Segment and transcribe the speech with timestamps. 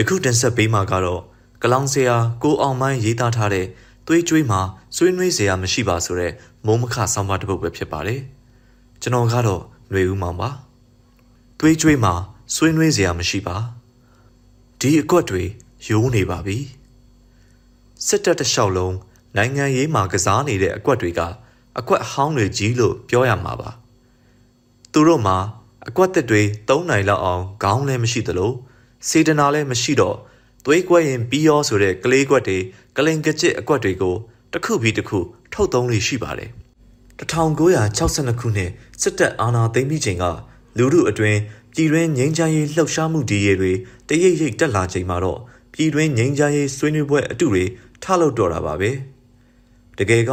[0.00, 1.22] ယခုတင်ဆက်ပေးမှာကတော့
[1.62, 3.66] ကလောင်ဆရာကိုအောင်မိုင်းရေးသားထားတဲ့
[4.06, 4.60] သွေးကြွေးမှာ
[4.96, 6.32] ဆွေးနွေးစရာမရှိပါဆိုတဲ့
[6.66, 8.20] မုံမခဆောင်းပါးတစ်ပုဒ်ပဲဖြစ်ပါတယ်
[9.02, 10.50] ကျွန်တော်ကတော့ຫນွေဦးမောင်ပါ
[11.60, 12.14] သွေးကြွေးမှာ
[12.54, 13.56] ဆွေးနွေးစရာမရှိပါ
[14.80, 15.42] ဒီအကွက်တွေ
[15.86, 16.58] ယိုးနေပါပြီ
[18.06, 18.96] စစ်တပ်တစ်လျှောက်လုံး
[19.36, 21.20] နိုင်ငံရေးမှာကစားနေတဲ့အကွက်တွေက
[21.78, 23.70] အကွက်ဟောင်းတွေကြီးလို့ပြောရမှာပါ
[24.92, 25.36] သူတို့မှာ
[25.88, 28.52] အကွက်တစ်တွေ၃နိုင်လောက်အောင်ခေါင်းလည်းမရှိသလို
[29.08, 30.16] စေတနာလည်းမရှိတော့
[30.64, 32.58] သွေးကွက်ရင်ပြီးရောဆိုတဲ့ကလေးကွက်တွေ
[32.96, 34.16] ကလင်ကကြစ်အကွက်တွေကို
[34.52, 35.18] တစ်ခုပြီးတစ်ခု
[35.52, 36.50] ထုတ်သုံးလို့ရှိပါတယ်
[37.20, 40.24] 1962ခုနှစ်စစ်တပ်အာဏာသိမ်းပြီးချိန်က
[40.78, 41.38] လူမှုအတွင်း
[41.74, 43.72] ပြည်တွင်းငြိမ်းချမ်းရေးလှုပ်ရှားမှုဒီရေတွေ
[44.08, 45.40] တရိပ်ရိပ်တက်လာချိန်မှာတော့
[45.74, 47.64] ပြည်တွင်းငြိမ်းချမ်းရေးဆွေးနွေးပွဲအတူတွေ
[48.02, 48.90] ထလုပ်တော့တာပါပဲ
[49.98, 50.32] တကယ်က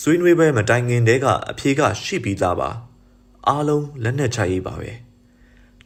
[0.00, 2.70] ဆွေးနွေးပွဲမတိုင်ခင်တည်းကအဖြေကရှိပြီးသားပါ
[3.48, 4.90] အားလုံးလက်နက်ချရေးပါပဲ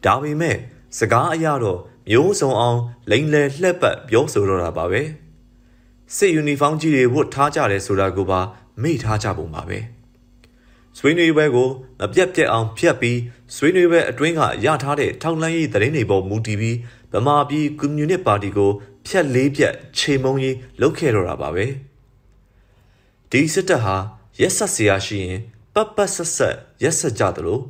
[0.04, 0.56] ဒါပေမဲ့
[0.98, 1.78] စကားအရတော့
[2.10, 2.78] မျိုးစုံအောင်
[3.10, 5.02] လိန်လယ်လှက်ပတ်ပြောဆိုတော့တာပါပဲ
[6.16, 8.40] စစ်ယူနီဖောင်းကြီးတွေဝတ်ထားကြတယ်ဆိုတာကိုပါ
[8.82, 9.78] မေ့ထားကြပုံပါပဲ
[10.98, 11.68] ဆွေးနွေးပွဲကို
[12.00, 13.18] မပြတ်ပြတ်အောင်ဖျက်ပြီး
[13.56, 16.76] ဆွေးနွေးပွဲအတွင်းကရထားတဲ့ထောက်လှမ်းရေးသတင်းတွေပေါ်မူတည်ပြီး
[17.12, 18.70] ဗမာပြည်ကွန်မြူနစ်ပါတီကို
[19.06, 21.66] ဖျက်လေးပြတ်ချိန်မုံကြီးလှုပ်ခဲ့တော့တာပါပဲ
[23.30, 23.96] ဒီစစ်တပ်ဟာ
[24.40, 25.38] ရက်ဆက်စရာရှိရင်
[25.74, 27.60] ပပဆက်ဆက်ရက်ဆက်ကြသလို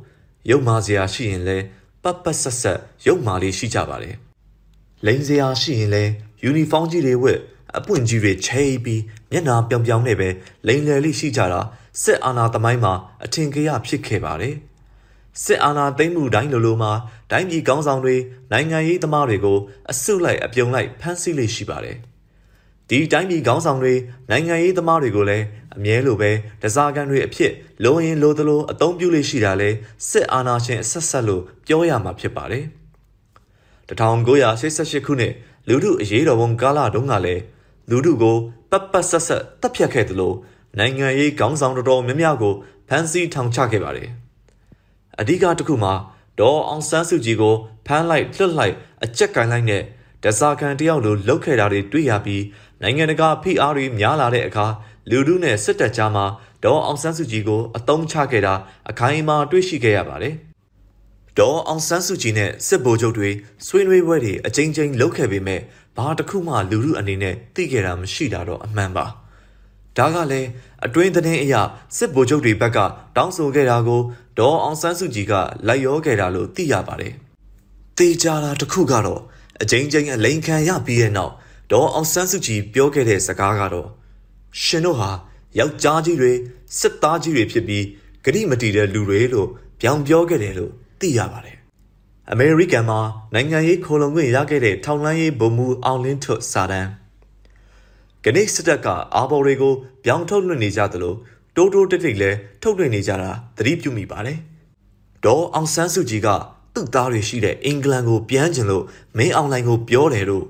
[0.49, 1.65] ရုပ်မာစရာရှိရင်လည်း
[2.03, 4.15] ပတ်ပတ်ဆက်ဆက်ရုပ်မာလေးရှိကြပါတယ်။
[5.05, 6.11] လိန်စရာရှိရင်လည်း
[6.43, 7.39] ယူနီဖောင်းကြီးတွေဝတ်
[7.77, 9.01] အပွင့်ကြီးတွေချဲပြီး
[9.31, 10.29] မျက်နှာပြောင်ပြောင်နဲ့ပဲ
[10.67, 11.61] လိန်လယ်လေးရှိကြတာ
[12.01, 12.93] စစ်အာဏာသမိုင်းမှာ
[13.23, 14.55] အထင်ကရဖြစ်ခဲ့ပါတယ်။
[15.43, 16.91] စစ်အာဏာသိမ်းမှုတိုင်းလိုလိုမှာ
[17.31, 18.15] တိုင်းပြည်ကောင်းဆောင်တွေ
[18.51, 19.57] နိုင်ငံရေးသမားတွေကို
[19.91, 21.97] အစုလိုက်အပြုံလိုက်ဖမ်းဆီးလေးရှိပါတယ်။
[22.93, 23.93] ဒီတိုင်းပြည်ကောင်းဆောင်တွေ
[24.29, 27.51] နိုင်ငံရေးသမားတွေကိုလည်းအမြဲလိုပဲတစားကန်တွေအဖြစ်
[27.83, 29.69] လိုရင်လိုသလိုအသုံးပြုလေးရှိတာလဲ
[30.09, 32.65] စစ်အာဏာရှင်အဆက်ဆက်လို့ပြောရမှာဖြစ်ပါတယ်
[33.87, 35.33] 1988ခုနှစ်
[35.67, 37.41] လူထုအရေးတော်ပုံကာလတုန်းကလည်း
[37.89, 38.37] လူထုကို
[38.71, 40.33] ပတ်ပတ်ဆက်ဆက်တပ်ဖြတ်ခဲ့သလို
[40.79, 42.53] နိုင်ငံရေးခေါင်းဆောင်တော်တော်များများကို
[42.89, 44.09] ဖမ်းဆီးထောင်ချခဲ့ပါတယ်။
[45.19, 45.93] အဓိကတစ်ခုမှာ
[46.39, 47.55] ဒေါ်အောင်ဆန်းစုကြည်ကို
[47.87, 49.83] ဖမ်းလိုက်လွတ်လိုက်အကြက်ကင်လိုက်နဲ့
[50.23, 52.43] ဒဇာခံတယောက်လိုလှုပ်ခဲ့တာတွေတွေ့ရပြီး
[52.81, 54.65] နိုင်ငံတကာဖိအားတွေများလာတဲ့အခါ
[55.09, 56.25] လူထုနဲ့စစ်တပ်ကြားမှာ
[56.63, 58.53] ဒေါ်အောင်ဆန်းစုကြည်ကိုအတုံးချခဲ့တာ
[58.89, 60.35] အခိုင်အမာတွေ့ရှိခဲ့ရပါတယ်။
[61.39, 63.29] ဒေါ်အောင်ဆန်းစုကြည်နဲ့စစ်ဗိုလ်ချုပ်တွေ
[63.67, 65.61] ဆွေးနွေးပွဲတွေအကြိမ်ကြိမ်လုပ်ခဲ့ပေမဲ့
[65.97, 69.05] ဘာတစ်ခုမှလူမှုအနေနဲ့သိခဲ့တာမရှိတာတော့အမှန်ပါ
[69.97, 70.49] ဒါကလည်း
[70.85, 71.55] အတွင်းသတင်းအရ
[71.97, 72.77] စစ်ဗိုလ်ချုပ်တွေဘက်က
[73.15, 74.01] တောင်းဆိုခဲ့တာကို
[74.39, 75.33] ဒေါ်အောင်ဆန်းစုကြည်က
[75.67, 77.13] လိုက်ရောခဲ့တာလို့သိရပါတယ်
[77.97, 79.21] တေချာတာတစ်ခုကတော့
[79.61, 81.33] အကြိမ်ကြိမ်အလိန်ခံရပြီးတဲ့နောက်
[81.71, 83.89] ဒေါ်အောင်ဆန်းစုကြည်ပြောခဲ့တဲ့စကားကတော့
[84.61, 85.11] ရှင်တို့ဟာ
[85.59, 86.31] ယောက်ျားကြီးတွေ
[86.79, 87.85] စစ်သားကြီးတွေဖြစ်ပြီး
[88.25, 89.49] ဂရိမတီတဲ့လူတွေလို့
[89.81, 91.57] ပြောင်ပြောခဲ့တယ်လို့သိရပါတယ်
[92.31, 92.99] အမေရိကန်မှာ
[93.33, 96.89] နိုင်ငံရေးခိုလုံခွင့်ရခဲ့တဲ့ထောင်လှမ်းရေးဗိုလ်မှူးအောင်လင်းထွတ်စာတမ်း
[98.23, 101.15] ကနေ့စစ်တပ်ကအာဘော်တွေကိုပြောင်းထုတ်လွှင့်နေကြသလို
[101.55, 104.37] တိုးတိုးတိတ်တိတ်လည်းထုတ်လွှင့်နေကြတာသတိပြုမိပါတယ်။
[105.25, 106.27] ဒေါ်အောင်ဆန်းစုကြည်က
[106.73, 108.85] သူ့သားတွေရှိတဲ့အင်္ဂလန်ကိုပြန်ကျင်လို့
[109.17, 110.45] မင်းအောင်လိုင်ကိုပြောတယ်လို့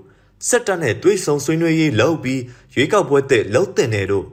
[0.50, 2.42] စစ်တပ်နဲ့တွေးဆုံဆွေးနွေးရေးလုပ်ပြီး
[2.76, 4.26] ရွေးကောက်ပွဲတဲ့လှုပ်တင်တယ်လို့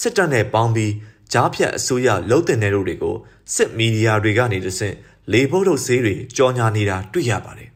[0.00, 0.92] စစ်တပ်နဲ့ပေါင်းပြီး
[1.32, 3.16] ကြားဖြတ်အစိုးရလှုပ်တင်တယ်လို့တွေကို
[3.54, 4.94] စစ်မီဒီယာတွေကနေတဆင့်
[5.32, 7.70] လေဘုတ်ထုတ်ဆေးတွေကြော်ညာနေတာတွေ့ရပါတယ်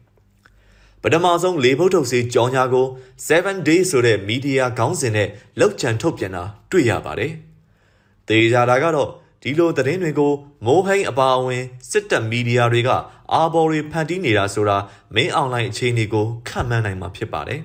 [1.01, 2.87] ပထမဆုံးလေဘုတ်ထုတ်ဆေးကြော်ညာကို
[3.27, 7.31] 7 days ဆိုတဲ့မီဒီယာခေါင်းစဉ်နဲ့လောက်ချန်ထုတ်ပြန်တာတွေ့ရပါတယ်
[8.27, 9.09] တေချာတာကတော့
[9.43, 10.33] ဒီလိုသတင်းတွေကို
[10.65, 12.89] မိုးဟိန်းအပါအဝင်စစ်တပ်မီဒီယာတွေက
[13.33, 14.77] အာဘော်တွေဖန်တီးနေတာဆိုတာ
[15.15, 17.61] မင်းအွန်လိုင်းအခြေအနေကိုခန့်မှန်းနိုင်မှာဖြစ်ပါတယ်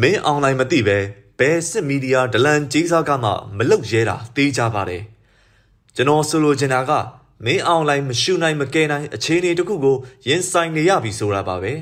[0.00, 0.98] မင်းအွန်လိုင်းမသိပဲ
[1.38, 5.02] ဘယ်စစ်မီဒီယာဒလန်ကြီးစားကမှမလုတ်ရဲတာတေးကြပါတယ်
[5.96, 6.92] ကျွန်တော်ဆိုလိုချင်တာက
[7.44, 9.96] မင်းအောင်လိုက်မရှုနိုင်မကဲနိုင်အခြေအနေတခုကို
[10.28, 11.72] ရင်ဆိုင်နေရပြီဆိုတာပါပဲ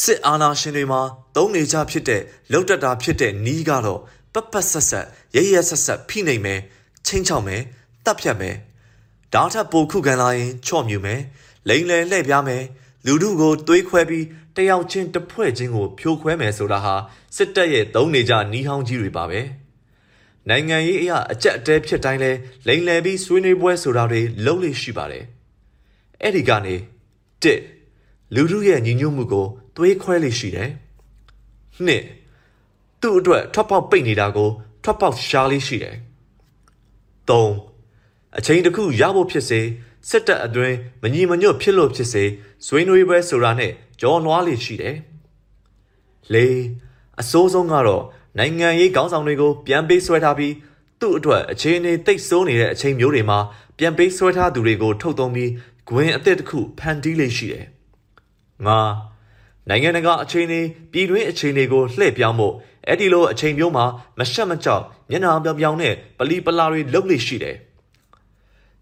[0.00, 1.00] စစ်အာဏာရှင်တွေမှာ
[1.36, 4.00] သုံးနေကြဖြစ်တဲ့လှုပ်တက်တာဖြစ်တဲ့နီးကတော့
[4.34, 6.60] ပပဆက်ဆက်ရရဆက်ဆက်ဖိနှိမ်မယ်
[7.06, 7.62] ချင်းချောက်မယ်
[8.04, 8.56] တပ်ဖြတ်မယ်
[9.32, 11.20] ဓာတ်ထပ်ပိုခုခံလာရင်ချော့မြူမယ်
[11.68, 12.62] လိန်လေလှည့်ပြားမယ်
[13.06, 14.26] လူထုကိုတွေးခွဲပြီး
[14.56, 16.94] တယောက်ချင်းတစ်ဖွဲ့ချင်းကိုဖြိုခွဲမယ်ဆိုတာဟာ
[17.36, 19.40] စစ်တပ်ရဲ့သုံးနေကြနီးဟောင်းကြီးတွေပါပဲ။
[20.48, 22.32] နိုင်ငံရေးအရာအကြက်အတဲဖြစ်တိုင်းလဲ
[22.66, 25.24] လိန်လယ်ပြီးဆွေးနွေးပွဲဆိုတာတွေလုံးလေးရှိပါတယ်။
[26.22, 26.74] အဲ့ဒီကနေ
[27.42, 27.60] တစ်
[28.34, 29.46] လူထုရဲ့ညီညွတ်မှုကို
[29.76, 30.70] သွေးခွဲလေးရှိတယ်။
[31.86, 32.04] နှစ်
[33.00, 34.50] သူ့အတွက်ထွက်ပေါက်ပိတ်နေတာကို
[34.82, 35.96] ထွက်ပေါက်ရှားလေးရှိတယ်။
[37.30, 37.52] သုံး
[38.38, 39.60] အချိန်တစ်ခုရဖို့ဖြစ်စေ
[40.08, 42.24] စစ်တပ်အတွင်းမညီမညွတ်ဖြစ်လို့ဖြစ်စေ
[42.66, 44.96] ဆွေးနွေးပွဲဆိုတာနဲ့ကြောနွားလေးရှိတယ်။
[46.32, 46.58] လေး
[47.20, 48.04] အစိုးဆုံးကတော့
[48.38, 50.54] နိုင်ငံရေးခေါင်းဆောင်တွေကိုပြန်ပေးဆွဲထားပြီး
[51.00, 53.38] သူ့အတွက်အခြေအနေတိတ်ဆိုးနေတဲ့အချိန်မျိုးတွေမှာ
[53.78, 55.50] ပြန်ပေးဆွဲထားသူတွေကိုထုတ်သုံးပြီး
[55.88, 57.66] ဂွင်အသစ်တစ်ခုဖန်တီးလေးရှိတယ်။
[58.66, 58.78] ငါ
[59.68, 60.60] နိုင်ငံတကာအခြေအနေ
[60.92, 62.54] ပြည်တွင်းအခြေအနေကိုလှည့်ပြောင်းဖို့
[62.86, 63.84] အဲ့ဒီလိုအချိန်မျိုးမှာ
[64.18, 67.56] မရှက်မကြောက်မျက်နှာပြောင်ပြောင်နဲ့ပလီပလာတွေလှုပ်လေရှိတယ်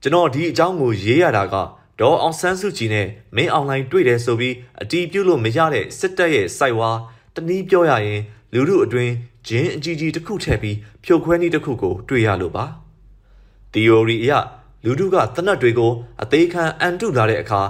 [0.02, 1.55] ကျွန်တော်ဒီအကြောင်းကိုရေးရတာက
[2.00, 3.06] ဒေါ်အောင်ဆန်းစုကြည်နဲ့
[3.37, 6.91] မင်းအွန်လိုင်းတွေ့တယ်ဆိုပြီးအတီးပြုတ်လို့မရတဲ့စစ်တပ်ရဲ့စိုက်ဝါ
[7.35, 8.20] တနည်းပြောရရင်
[8.52, 9.12] လူမှုအတွင်း
[9.49, 12.64] ဂျင်းအကြီးကြီးတစ်ခုထည့်ပြီးဖြိုခွဲနည်းတစ်ခုကိုတွေ့ရလို့ပါ
[13.73, 14.32] theory အရ
[14.85, 15.93] လူတို့ကတနတ်တွေကို
[16.23, 17.62] အသေးခံအန်တုလာတဲ့အခါ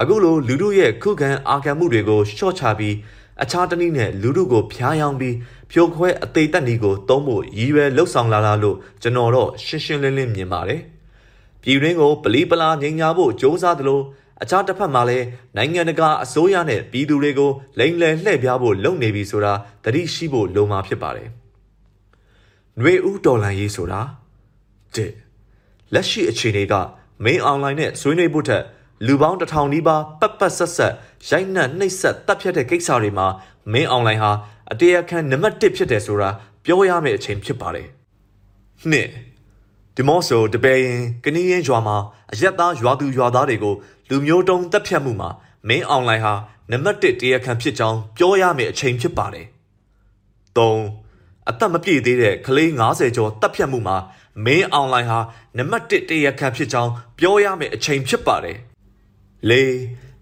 [0.00, 2.94] အခုလိုလူတို့ရဲ့ခုခံအာခံမှုတွေကိုရှော့ချပြီး
[3.42, 5.36] အခြားတနည်းနဲ့လူတို့ကိုဖျားယောင်းပြီး
[5.70, 10.82] ဖြိုခွဲအသေးတက်နည်းကိုသုံးဖို့ရည်ရွယ်လှုပ်ဆောင်လာတာလို့ကျွန်တော်တော့ရှင်းရှင်းလင်းလင်းမြင်ပါတယ်။
[11.63, 14.01] ပြည်တွင်းကိုပလီပလာငြိမ်ညာဖို့စ조사သလို
[14.43, 15.25] အခြားတစ်ဖက်မှာလည်း
[15.57, 21.27] နိုင်ငံတကာအစိုးရနဲ့ပြည်သူတွေကိုလိမ်လည်လှည့်ပြားဖို့လုပ်နေပြီဆိုတာသတိရှိဖို့လိုမှာဖြစ်ပါတယ်။
[22.79, 24.01] ຫນွေဦးတော်လန်ရေးဆိုတာ
[24.95, 25.11] တဲ့
[25.93, 26.73] လက်ရှိအခြေအနေက
[27.25, 28.63] main online နဲ့ဆွေးနွေးဖို့ထက်
[29.05, 30.93] လူပေါင်းတစ်ထောင်နီးပါးပတ်ပတ်ဆက်ဆက်
[31.29, 33.27] ရိုက်နှက်နှိပ်စက်တပ်ဖြတ်တဲ့ကိစ္စတွေမှာ
[33.73, 34.31] main online ဟာ
[34.71, 36.29] အတရားခံနံပါတ်1ဖြစ်တယ်ဆိုတာ
[36.65, 37.87] ပြောရမယ့်အချိန်ဖြစ်ပါတယ်။
[38.89, 39.09] နှစ်
[40.00, 41.96] ဒီမော့ဆိုတပယ်ရင်ကနီးရင်ရွာမှာ
[42.32, 43.74] အရက်သားရွာသူရွာသားတွေကို
[44.08, 45.30] လူမျိုးတုံးတပ်ဖြတ်မှုမှာ
[45.68, 46.34] main online ဟာ
[46.70, 49.46] နံပါတ်1တရားခံဖြစ်ကြောင်းပြောရမယ့်အချိန်ဖြစ်ပါတယ်။
[50.56, 50.78] ၃
[51.50, 53.96] အသက်မပြည့်သေးတဲ့ကလေး90ကျော်တပ်ဖြတ်မှုမှာ
[54.44, 55.18] main online ဟာ
[55.56, 58.56] နံပါတ်1တရားခံဖြစ်ကြောင်းပြောရမယ့်အချိန်ဖြစ်ပါတယ်။
[59.50, 59.52] ၄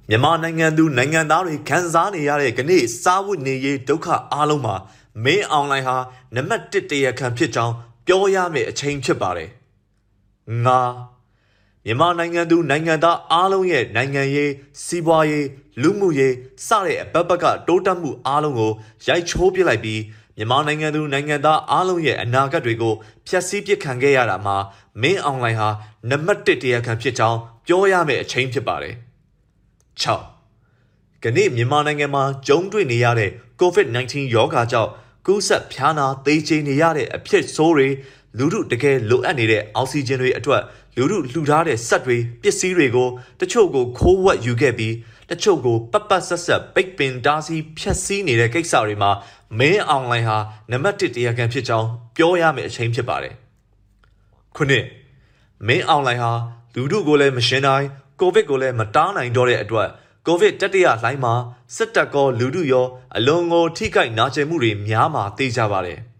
[0.08, 4.76] မြန်မာနိုင်ငံသူနိုင်ငံသားတွေခံစားနေရတဲ့ကနေ့စားဝတ်နေရေးဒုက္ခအားလုံးမှာ
[5.24, 5.96] main online ဟာ
[6.34, 7.74] နံပါတ်1တရားခံဖြစ်ကြောင်း
[8.06, 9.50] ပြောရမယ့်အချိန်ဖြစ်ပါတယ်။
[10.64, 10.80] ငါ
[11.86, 14.52] မြန်မာနိုင်ငံသူနိုင်ငံသားအားလုံးရဲ့နိုင်ငံရေး
[14.84, 15.46] စီးပွားရေး
[15.82, 16.34] လူမှုရေး
[16.66, 18.72] စတဲ့အပတ်ပတ်ကတိုးတက်မှုအားလုံးကို
[19.06, 20.00] ရိုက်ချိုးပစ်လိုက်ပြီး
[20.36, 22.94] မြန်မာနိုင်ငံသူနိုင်ငံသားအားလုံးရဲ့အနာဂတ်တွေကို
[23.26, 24.56] ဖျက်ဆီးပစ်ခံခဲ့ရတာမှာ
[25.02, 25.68] မင်းအွန်လိုင်းဟာ
[26.10, 28.94] နံပါတ်1တရားခံဖြစ်ကြောင်းပြောရမယ့်အချိန်ဖြစ်ပါတယ်။
[30.02, 34.90] 6ကနေ့မြန်မာနိုင်ငံမှာကြုံတွေ့နေရတဲ့ COVID-19 ရောဂါကြောင့်
[35.26, 37.88] ကူးစက်ဖျားနာသေချေနေရတဲ့အဖြစ်ဆိုးတွေ
[38.38, 40.62] လူထုတကယ်လိုအပ်နေတဲ့အောက်ဆီဂျင်တွေအတွက်
[40.96, 43.08] လူထုလှူထားတဲ့စက်တွေပစ္စည်းတွေကို
[43.40, 44.94] တချို့ကိုခိုးဝှက်ယူခဲ့ပြီး
[45.30, 49.10] တချို့ကိုပတ်ပတ်ဆက်ဆက်ပိတ်ပင်တားဆီးဖျက်ဆီးနေတဲ့ကိစ္စတွေမှာ
[49.58, 50.38] မင်းအွန်လိုင်းဟာ
[50.70, 53.34] နံပါတ်1တရားခံဖြစ်ကြောင်းပြောရမယ့်အချိန်ဖြစ်ပါတယ်။
[54.56, 54.84] ခုနှစ်
[55.66, 56.32] မင်းအွန်လိုင်းဟာ
[56.74, 57.86] လူထုကိုလည်းမရှင်းနိုင်
[58.20, 59.88] ကိုဗစ်ကိုလည်းမတားနိုင်တော့တဲ့အတွက်
[60.26, 61.34] ကိုဗစ်တတိယလှိုင်းမှာ
[61.76, 62.86] စစ်တပ်ကောလူထုရော
[63.16, 66.00] အလွန်ကိုထိခိုက်နာကျင်မှုတွေများမှာသိကြပါတယ်။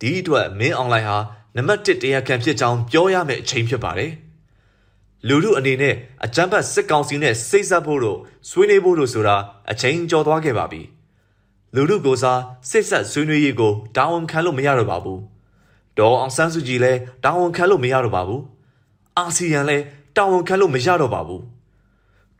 [0.00, 1.18] ဒီအတွက်မင်းအွန်လိုင်းဟာ
[1.56, 4.12] နံပါတ်1တရားခံဖြစ်ကြောင်းပြောရမယ့်အချိန်ဖြစ်ပါတယ်။
[5.28, 5.94] လူထုအနေနဲ့
[6.24, 8.18] အကြမ်းဖက်စစ်ကောင်စီနဲ့စိတ်ဆက်ဖို့တို့
[8.48, 9.36] ဆွေးနွေးဖို့တို့ဆိုတာ
[9.70, 10.82] အချိန်ကျော်သွားခဲ့ပါပြီ။
[11.74, 15.18] လူထုကိုစားစိတ်ဆက်ဆွေးနွေးရေးကိုတာဝန်ခံလို့မရတော့ပါဘူး။
[15.98, 18.42] ဒေါ်အောင်ဆန်းစုကြည်လည်းတာဝန်ခံလို့မရတော့ပါဘူး။
[19.18, 19.84] အာဆီယံလည်း
[20.16, 21.42] တာဝန်ခံလို့မရတော့ပါဘူး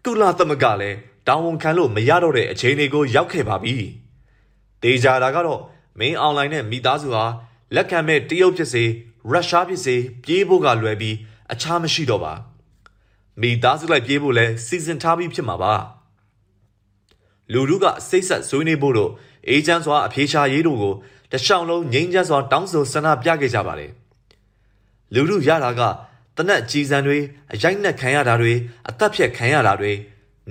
[0.04, 0.96] ကုလသမဂ္ဂလည်း
[1.28, 3.74] တာဝန်ခံလို့မရတော့တဲ့အခြေအနေကိုရောက်ခဲ့ပါပြီ
[4.82, 5.60] တေချာတာကတော့
[5.98, 7.24] မင်းအွန်လိုင်းနဲ့မိသားစုဟာ
[7.74, 8.84] လက်ခံမဲ့တရုတ်ဖြစ်စေ
[9.30, 11.16] ရုရှားဖြစ်စေပြေးဖို့ကလွယ်ပြီး
[11.52, 12.34] အခြားမရှိတော့ပါ
[13.40, 15.74] မိသားစုလိုက်ပြေးဖို့လဲစီစဉ်ထားပြီးဖြစ်မှာပါ
[17.52, 19.10] လူတို့ကစိတ်ဆက်ဆွေးနွေးဖို့တို့
[19.48, 20.94] အေဂျင့်စွာအဖြေရှာရေးတို့ကို
[21.32, 23.92] တရှောင်းလုံးငိမ့်ချက်စွာတောင်းဆိုဆန္ဒပြခဲ့ကြပါတယ်
[25.14, 25.82] လူတို့ရတာက
[26.36, 27.18] တနက်ကြီးစံတွေ
[27.52, 28.52] အရိုက်နှက်ခံရတာတွေ
[28.88, 29.92] အသက်ဖြတ်ခံရတာတွေ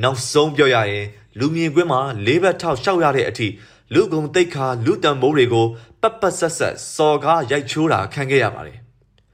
[0.03, 1.05] နောက်ဆုံးပြောရရင်
[1.39, 3.47] လူမြင်ကွင်းမှာလေးဘက်ထောက်လျှောက်ရတဲ့အထိ
[3.93, 5.67] လူကုံတိတ်ခါလူတံမိုးတွေကို
[6.01, 8.77] ပတ်ပတ်ဆက်ဆက်စော်ကားရိုက်ချိုးတာခံခဲ့ရပါတယ်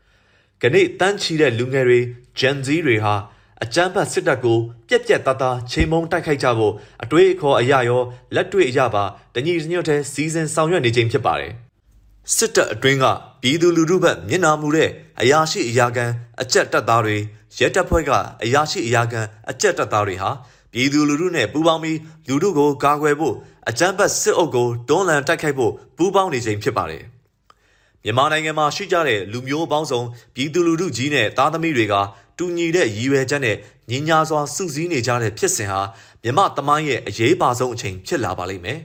[0.62, 2.00] ။ကနေ့တန်းချီတဲ့လူငယ်တွေ
[2.40, 3.16] ဂျန်ဇီတွေဟာ
[3.64, 8.02] အကြမ်းဖက်စစ်တပ်ကိုပြက်ပြက်သားသားချိန်မုံတိုက်ခိုက်ကြဖို့အတွေးအခေါ်အရာရော
[8.36, 9.04] လက်တွေ့အရာပါ
[9.36, 11.54] တညီညွတ်တဲ့စီစဉ်ဆောင်ရွက်နေခြင်းဖြစ်ပါတယ်။
[12.36, 13.06] စစ်တပ်အတွင်းက
[13.42, 14.90] ပြည်သူလူထုဘက်မျက်နှာမူတဲ့
[15.22, 16.06] အရာရှိအရာခံ
[16.42, 17.18] အကြက်တပ်သားတွေ
[17.60, 18.12] ရဲတပ်ဖွဲ့က
[18.44, 20.30] အရာရှိအရာခံအကြက်တပ်သားတွေဟာ
[20.74, 21.98] ပြည်သူလူထုနဲ့ပူးပေါင်းပြီး
[22.28, 23.36] လူထုကိုကာကွယ်ဖို့
[23.70, 27.04] အကြမ်းဖက်စစ်အုပ်ကိုတွန်းလှန်တိုက်ခိုက်ဖို့ပူးပေါင်းနေခြင်းဖြစ်ပါတယ်။
[28.04, 30.02] မြန်မာနိုင်ငံမှာရှိကြတဲ့လူမျိုးပေါင်းစုံ
[30.36, 31.96] ပြည်သူလူထုကြီးနဲ့သားသမီးတွေက
[32.38, 33.56] တူညီတဲ့ရည်ရွယ်ချက်နဲ့
[33.90, 35.82] ညီညာစွာစုစည်းနေကြတဲ့ဖြစ်စဉ်ဟာ
[36.24, 38.80] မြမသမိုင်းရဲ့အရေးပါဆုံးအချိန်ဖြစ်လာပါလိမ့်မယ်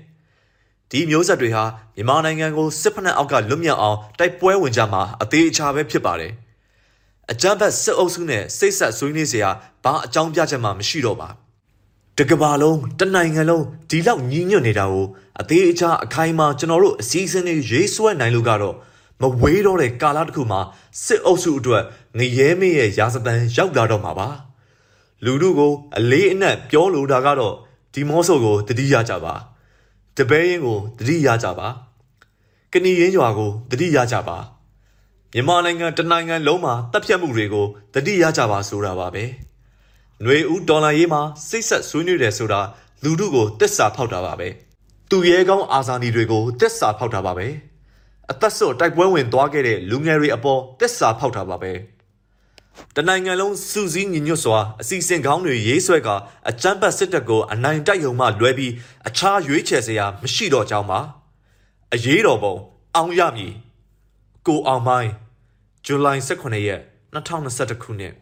[0.91, 1.65] ။ဒီမျိုးဆက်တွေဟာ
[1.97, 6.33] မြန်မာနိုင်ငံကိုစစ်ဖက်နှက်အောက်ကလွတ်မြောက်အောင်တိုက်ပွဲဝင်ကြမှာအသေးအချာပဲဖြစ်ပါတယ်။
[7.31, 9.51] အကြမ်းဖက်စစ်အုပ်စုနဲ့စိတ်ဆက်ဆွေးနွေးစရာ
[9.85, 11.31] ဘာအကြောင်းပြချက်မှမရှိတော့ပါ။
[12.19, 15.07] တကဘာလုံးတနိုင်ငံလုံးဒီလောက်ညီညွတ်နေတာကို
[15.41, 18.75] အသေးအချာအခိုင်အမာကျွန်တော်တို့အစည်းအဝေးတွေရေးဆွဲနိုင်လို့ကတော့
[19.21, 20.61] မဝေးတော့တဲ့ကာလတစ်ခုမှာ
[21.05, 21.83] စစ်အုပ်စုအတွက်
[22.19, 24.29] ငရဲမေးရဲ့ရာဇပန်ရောက်လာတော့မှာပါ။
[25.25, 27.55] လူလူကိုအလေးအနက်ပြောလိုတာကတော့
[27.95, 29.35] ဒီမော့ဆိုကိုတတိယကြပါ။
[30.17, 31.69] တပဲရင်ကိုတတိရကြပါ
[32.73, 34.39] ကဏီရင်းရွာကိုတတိရကြပါ
[35.33, 39.25] မြန်မာနိုင်ငံတနိုင်ငံလုံးမှာတပ်ဖြတ်မှုတွေကိုတတိရကြပါဆိုတာပါပဲ
[40.23, 42.61] ຫນွေဦးဒေါ်လာရေးမှာစိတ်ဆက်ဆွေးနွေးတယ်ဆိုတာ
[43.05, 44.49] လူတို့ကိုတစ္ဆာဖောက်တာပါပဲ
[45.11, 47.47] သူရဲကောင်းအာဇာနည်တွေကိုတစ္ဆာဖောက်တာပါပဲ
[48.31, 51.73] အသက်ဆွတိုက်ပွဲဝင်သွားခဲ့တဲ့လူငယ်တွေအပေါ်တစ္ဆာဖောက်တာပါပဲ
[52.97, 56.09] တနိုင်ငံလုံးစူးစီးညီညွတ်စွာအစီအစဉ်ကောင်းတွေရေးဆွဲက
[56.51, 58.73] အကြမ်းဖက်စစ်တပ်ကိုအနိုင်တိုက်ရုံမှလွဲပြီး
[59.09, 61.01] အခြားရွေးချယ်စရာမရှိတော့ကြောင်းပါ
[61.95, 62.55] အရေးတော်ပုံ
[62.97, 63.53] အောင်ရမည်
[64.47, 65.13] ကိုအောင်မိုင်း
[65.85, 66.81] ဇူလိုင်18ရက်
[67.15, 68.15] 2021ခုနှစ်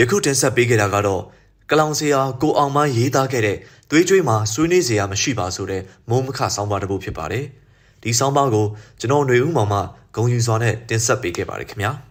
[0.00, 1.22] ယခုတင်ဆက်ပေးခဲ့တာကတော့
[1.70, 3.56] ကလောင်စရာကိုအောင်မရေးသားခဲ့တဲ့
[3.90, 7.44] သွေးကြွေးမှာဆွေးနွေးစရာမရှိပါဆိုတဲ့မုံမခဆောင်းပါးတစ်ပုဒ်ဖြစ်ပါတယ်။
[8.02, 8.66] ဒီဆောင်းပါးကို
[9.00, 9.80] ကျွန်တော်ຫນွေဦးမောင်မှ
[10.16, 11.92] ဂုံယူစွာနဲ့တင်ဆက်ပေးခဲ့ပါတယ်ခင်ဗျာ။